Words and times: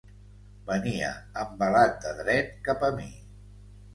Venia 0.69 1.09
embalat 1.43 2.01
de 2.05 2.15
dret 2.21 2.51
cap 2.69 2.87
a 2.87 2.89
mi. 2.99 3.07